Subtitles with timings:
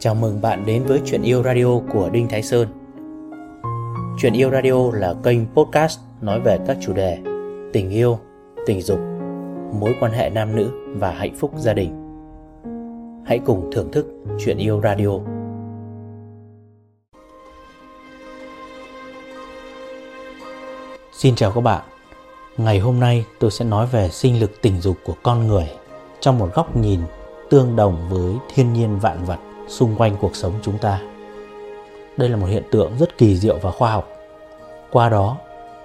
[0.00, 2.68] Chào mừng bạn đến với Chuyện Yêu Radio của Đinh Thái Sơn.
[4.18, 7.18] Chuyện Yêu Radio là kênh podcast nói về các chủ đề
[7.72, 8.18] tình yêu,
[8.66, 8.98] tình dục,
[9.80, 11.90] mối quan hệ nam nữ và hạnh phúc gia đình.
[13.26, 14.06] Hãy cùng thưởng thức
[14.38, 15.10] Chuyện Yêu Radio.
[21.12, 21.82] Xin chào các bạn.
[22.56, 25.70] Ngày hôm nay tôi sẽ nói về sinh lực tình dục của con người
[26.20, 27.00] trong một góc nhìn
[27.50, 29.38] tương đồng với thiên nhiên vạn vật
[29.68, 31.00] xung quanh cuộc sống chúng ta.
[32.16, 34.08] Đây là một hiện tượng rất kỳ diệu và khoa học.
[34.90, 35.36] Qua đó,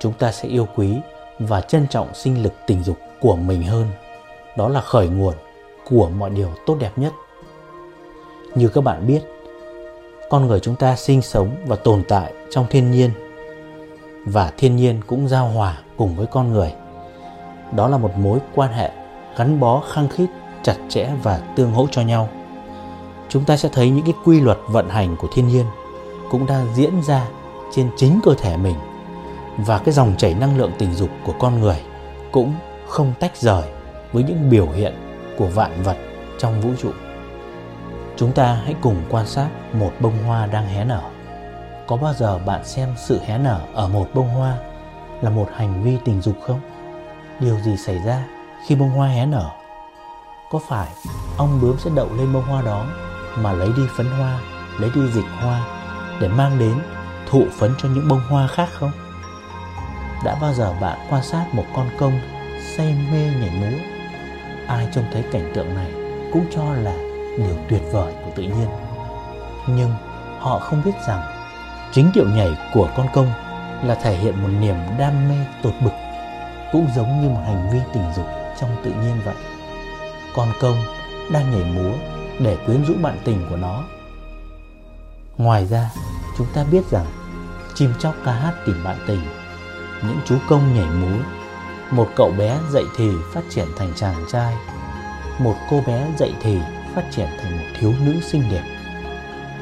[0.00, 0.96] chúng ta sẽ yêu quý
[1.38, 3.86] và trân trọng sinh lực tình dục của mình hơn.
[4.56, 5.34] Đó là khởi nguồn
[5.90, 7.12] của mọi điều tốt đẹp nhất.
[8.54, 9.20] Như các bạn biết,
[10.30, 13.10] con người chúng ta sinh sống và tồn tại trong thiên nhiên
[14.26, 16.72] và thiên nhiên cũng giao hòa cùng với con người.
[17.76, 18.90] Đó là một mối quan hệ
[19.36, 20.26] gắn bó khăng khít,
[20.62, 22.28] chặt chẽ và tương hỗ cho nhau.
[23.28, 25.66] Chúng ta sẽ thấy những cái quy luật vận hành của thiên nhiên
[26.30, 27.28] cũng đang diễn ra
[27.72, 28.76] trên chính cơ thể mình
[29.56, 31.82] và cái dòng chảy năng lượng tình dục của con người
[32.32, 32.54] cũng
[32.88, 33.62] không tách rời
[34.12, 34.94] với những biểu hiện
[35.38, 35.96] của vạn vật
[36.38, 36.90] trong vũ trụ.
[38.16, 41.02] Chúng ta hãy cùng quan sát một bông hoa đang hé nở.
[41.86, 44.58] Có bao giờ bạn xem sự hé nở ở một bông hoa
[45.22, 46.60] là một hành vi tình dục không?
[47.40, 48.24] Điều gì xảy ra
[48.66, 49.50] khi bông hoa hé nở?
[50.50, 50.88] Có phải
[51.36, 52.86] ong bướm sẽ đậu lên bông hoa đó
[53.36, 54.40] mà lấy đi phấn hoa,
[54.78, 55.66] lấy đi dịch hoa
[56.20, 56.78] để mang đến
[57.30, 58.90] thụ phấn cho những bông hoa khác không?
[60.24, 62.20] Đã bao giờ bạn quan sát một con công
[62.76, 63.78] say mê nhảy múa?
[64.66, 65.92] Ai trông thấy cảnh tượng này
[66.32, 66.96] cũng cho là
[67.38, 68.68] điều tuyệt vời của tự nhiên.
[69.66, 69.90] Nhưng
[70.38, 71.22] họ không biết rằng
[71.92, 73.32] chính điệu nhảy của con công
[73.82, 75.94] là thể hiện một niềm đam mê tột bực
[76.72, 78.26] cũng giống như một hành vi tình dục
[78.60, 79.34] trong tự nhiên vậy
[80.38, 80.76] con công
[81.30, 81.92] đang nhảy múa
[82.38, 83.84] để quyến rũ bạn tình của nó.
[85.38, 85.90] Ngoài ra,
[86.38, 87.06] chúng ta biết rằng
[87.74, 89.20] chim chóc ca hát tìm bạn tình,
[90.02, 91.18] những chú công nhảy múa,
[91.90, 94.54] một cậu bé dậy thì phát triển thành chàng trai,
[95.38, 96.58] một cô bé dậy thì
[96.94, 98.64] phát triển thành một thiếu nữ xinh đẹp.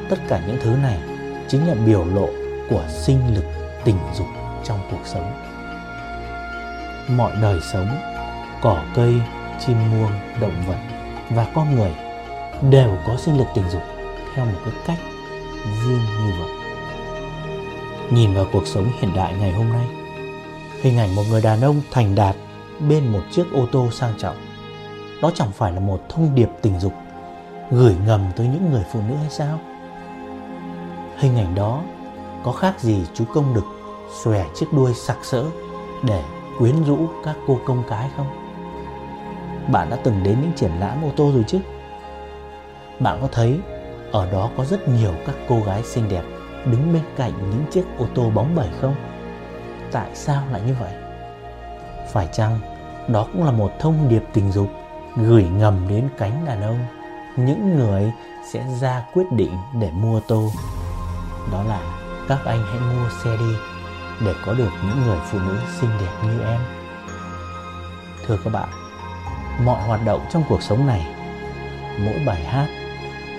[0.09, 0.99] Tất cả những thứ này
[1.47, 2.29] chính là biểu lộ
[2.69, 3.45] của sinh lực,
[3.83, 4.27] tình dục
[4.63, 5.33] trong cuộc sống.
[7.07, 7.97] Mọi đời sống,
[8.61, 9.21] cỏ cây
[9.59, 10.77] chim muông, động vật
[11.29, 11.91] và con người
[12.69, 13.81] đều có sinh lực tình dục
[14.35, 14.99] theo một cái cách
[15.63, 16.49] riêng như vậy
[18.11, 19.87] nhìn vào cuộc sống hiện đại ngày hôm nay,
[20.81, 22.35] hình ảnh một người đàn ông thành đạt
[22.89, 24.35] bên một chiếc ô tô sang trọng,
[25.21, 26.93] đó chẳng phải là một thông điệp tình dục
[27.71, 29.59] gửi ngầm tới những người phụ nữ hay sao
[31.17, 31.81] hình ảnh đó
[32.43, 33.63] có khác gì chú công đực
[34.23, 35.45] xòe chiếc đuôi sặc sỡ
[36.03, 36.23] để
[36.57, 38.46] quyến rũ các cô công cái không?
[39.71, 41.59] Bạn đã từng đến những triển lãm ô tô rồi chứ?
[42.99, 43.59] Bạn có thấy
[44.11, 46.23] ở đó có rất nhiều các cô gái xinh đẹp
[46.65, 48.95] đứng bên cạnh những chiếc ô tô bóng bẩy không?
[49.91, 50.93] Tại sao lại như vậy?
[52.11, 52.59] Phải chăng
[53.07, 54.67] đó cũng là một thông điệp tình dục
[55.15, 56.79] gửi ngầm đến cánh đàn ông
[57.37, 58.11] những người
[58.51, 60.51] sẽ ra quyết định để mua tô
[61.51, 61.81] đó là
[62.27, 63.55] các anh hãy mua xe đi
[64.25, 66.61] để có được những người phụ nữ xinh đẹp như em
[68.25, 68.86] thưa các bạn
[69.63, 71.07] mọi hoạt động trong cuộc sống này.
[71.99, 72.67] Mỗi bài hát,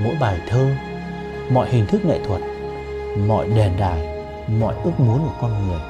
[0.03, 0.71] mỗi bài thơ,
[1.51, 2.41] mọi hình thức nghệ thuật,
[3.27, 4.07] mọi đền đài,
[4.61, 5.81] mọi ước muốn của con người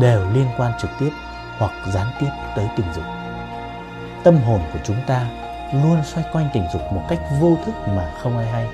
[0.00, 1.10] đều liên quan trực tiếp
[1.58, 3.04] hoặc gián tiếp tới tình dục.
[4.24, 5.26] Tâm hồn của chúng ta
[5.72, 8.66] luôn xoay quanh tình dục một cách vô thức mà không ai hay.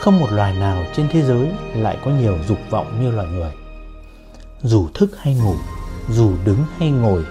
[0.00, 3.52] Không một loài nào trên thế giới lại có nhiều dục vọng như loài người.
[4.62, 5.54] Dù thức hay ngủ,
[6.08, 7.24] dù đứng hay ngồi,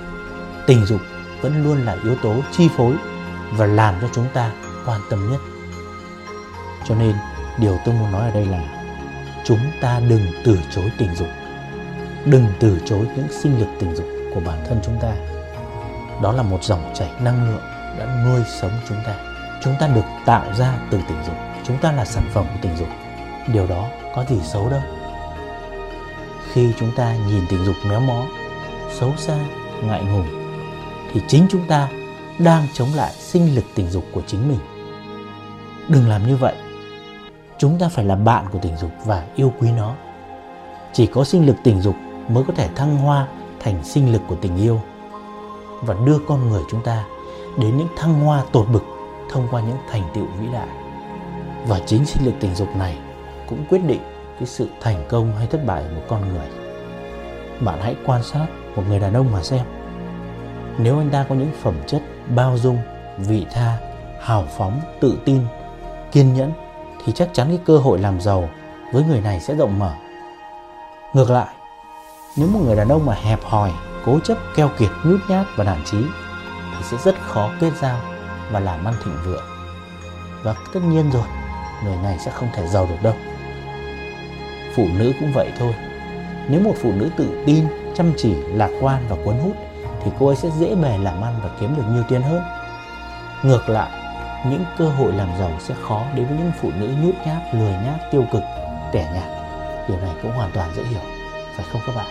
[0.67, 1.01] tình dục
[1.41, 2.96] vẫn luôn là yếu tố chi phối
[3.52, 4.52] và làm cho chúng ta
[4.85, 5.40] quan tâm nhất.
[6.88, 7.16] Cho nên,
[7.57, 8.63] điều tôi muốn nói ở đây là
[9.46, 11.28] chúng ta đừng từ chối tình dục.
[12.25, 15.13] Đừng từ chối những sinh lực tình dục của bản thân chúng ta.
[16.22, 17.62] Đó là một dòng chảy năng lượng
[18.00, 19.16] đã nuôi sống chúng ta.
[19.64, 21.35] Chúng ta được tạo ra từ tình dục.
[21.64, 22.87] Chúng ta là sản phẩm của tình dục.
[23.53, 24.82] Điều đó có gì xấu đâu.
[26.53, 28.26] Khi chúng ta nhìn tình dục méo mó,
[28.99, 29.37] xấu xa,
[29.84, 30.41] ngại ngùng
[31.13, 31.90] thì chính chúng ta
[32.40, 34.59] đang chống lại sinh lực tình dục của chính mình.
[35.87, 36.55] Đừng làm như vậy.
[37.58, 39.96] Chúng ta phải là bạn của tình dục và yêu quý nó.
[40.93, 41.96] Chỉ có sinh lực tình dục
[42.28, 43.28] mới có thể thăng hoa
[43.59, 44.81] thành sinh lực của tình yêu
[45.81, 47.05] và đưa con người chúng ta
[47.58, 48.84] đến những thăng hoa tột bực
[49.29, 50.67] thông qua những thành tựu vĩ đại.
[51.67, 52.97] Và chính sinh lực tình dục này
[53.49, 54.02] cũng quyết định
[54.40, 56.47] cái sự thành công hay thất bại của một con người.
[57.59, 59.66] Bạn hãy quan sát một người đàn ông mà xem
[60.78, 62.02] nếu anh ta có những phẩm chất
[62.35, 62.78] bao dung
[63.18, 63.78] vị tha
[64.22, 65.41] hào phóng, tự tin,
[66.12, 66.52] kiên nhẫn
[67.06, 68.50] thì chắc chắn cái cơ hội làm giàu
[68.94, 69.94] với người này sẽ rộng mở.
[71.14, 71.47] Ngược lại,
[72.38, 73.72] nếu một người đàn ông mà hẹp hòi,
[74.06, 75.97] cố chấp, keo kiệt, nhút nhát và nản trí
[76.72, 78.00] thì sẽ rất khó kết giao
[78.52, 79.44] và làm ăn thịnh vượng.
[80.44, 81.28] Và tất nhiên rồi,
[81.84, 83.14] người này sẽ không thể giàu được đâu.
[84.76, 85.76] Phụ nữ cũng vậy thôi.
[86.50, 87.66] Nếu một phụ nữ tự tin,
[87.96, 89.56] chăm chỉ, lạc quan và cuốn hút
[90.03, 92.41] thì cô ấy sẽ dễ bề làm ăn và kiếm được nhiều tiền hơn.
[93.43, 93.91] Ngược lại,
[94.49, 97.71] những cơ hội làm giàu sẽ khó đến với những phụ nữ nhút nhát, lười
[97.71, 98.43] nhát, tiêu cực,
[98.91, 99.29] tẻ nhạt.
[99.89, 101.01] Điều này cũng hoàn toàn dễ hiểu,
[101.55, 102.05] phải không các bạn?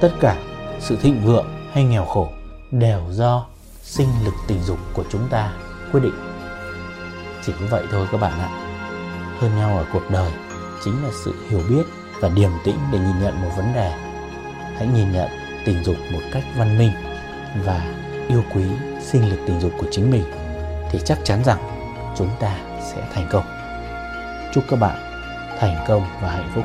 [0.00, 0.36] Tất cả
[0.80, 2.28] sự thịnh vượng hay nghèo khổ
[2.70, 3.46] đều do
[3.82, 5.52] sinh lực tình dục của chúng ta
[5.92, 6.14] quyết định.
[7.42, 8.48] Chỉ có vậy thôi các bạn ạ.
[9.38, 10.32] Hơn nhau ở cuộc đời
[10.84, 11.82] chính là sự hiểu biết
[12.20, 13.92] và điềm tĩnh để nhìn nhận một vấn đề.
[14.76, 15.28] Hãy nhìn nhận
[15.64, 16.92] tình dục một cách văn minh
[17.64, 17.94] và
[18.28, 18.64] yêu quý
[19.00, 20.24] sinh lực tình dục của chính mình,
[20.90, 21.58] thì chắc chắn rằng
[22.16, 23.44] chúng ta sẽ thành công.
[24.54, 24.96] Chúc các bạn
[25.58, 26.64] thành công và hạnh phúc.